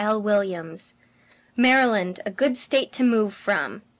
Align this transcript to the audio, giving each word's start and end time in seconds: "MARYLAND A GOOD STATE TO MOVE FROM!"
"MARYLAND 1.55 2.21
A 2.25 2.31
GOOD 2.31 2.57
STATE 2.57 2.91
TO 2.91 3.03
MOVE 3.03 3.35
FROM!" 3.35 3.83